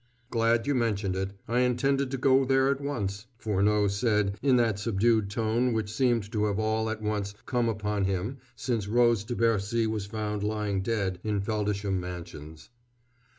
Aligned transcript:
"Glad 0.31 0.65
you 0.65 0.73
mentioned 0.73 1.15
it. 1.15 1.29
I 1.47 1.59
intended 1.59 2.19
going 2.19 2.47
there 2.47 2.69
at 2.69 2.81
once," 2.81 3.27
Furneaux 3.37 3.87
said 3.87 4.35
in 4.41 4.55
that 4.55 4.79
subdued 4.79 5.29
tone 5.29 5.73
which 5.73 5.93
seemed 5.93 6.31
to 6.31 6.45
have 6.45 6.57
all 6.57 6.89
at 6.89 7.03
once 7.03 7.35
come 7.45 7.69
upon 7.69 8.05
him 8.05 8.37
since 8.55 8.87
Rose 8.87 9.23
de 9.23 9.35
Bercy 9.35 9.85
was 9.85 10.07
found 10.07 10.41
lying 10.41 10.81
dead 10.81 11.19
in 11.23 11.39
Feldisham 11.39 11.99
Mansions. 11.99 12.71